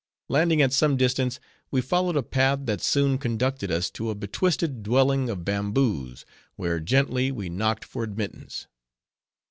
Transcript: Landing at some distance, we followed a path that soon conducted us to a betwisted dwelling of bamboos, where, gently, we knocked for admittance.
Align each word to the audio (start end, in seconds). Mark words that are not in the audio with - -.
Landing 0.29 0.63
at 0.63 0.73
some 0.73 0.97
distance, 0.97 1.39
we 1.69 1.79
followed 1.79 2.17
a 2.17 2.23
path 2.23 2.61
that 2.63 2.81
soon 2.81 3.19
conducted 3.19 3.69
us 3.69 3.91
to 3.91 4.09
a 4.09 4.15
betwisted 4.15 4.81
dwelling 4.81 5.29
of 5.29 5.45
bamboos, 5.45 6.25
where, 6.55 6.79
gently, 6.79 7.31
we 7.31 7.49
knocked 7.49 7.85
for 7.85 8.01
admittance. 8.03 8.65